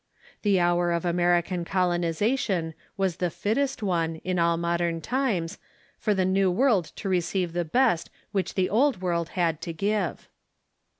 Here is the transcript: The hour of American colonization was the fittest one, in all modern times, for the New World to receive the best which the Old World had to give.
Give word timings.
The 0.41 0.59
hour 0.59 0.91
of 0.91 1.05
American 1.05 1.63
colonization 1.63 2.73
was 2.97 3.17
the 3.17 3.29
fittest 3.29 3.83
one, 3.83 4.15
in 4.23 4.39
all 4.39 4.57
modern 4.57 4.99
times, 4.99 5.59
for 5.99 6.15
the 6.15 6.25
New 6.25 6.49
World 6.49 6.85
to 6.95 7.07
receive 7.07 7.53
the 7.53 7.65
best 7.65 8.09
which 8.31 8.55
the 8.55 8.67
Old 8.67 8.99
World 9.03 9.29
had 9.37 9.61
to 9.61 9.73
give. 9.73 10.27